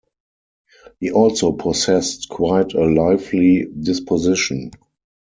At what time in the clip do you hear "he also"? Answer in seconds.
0.99-1.51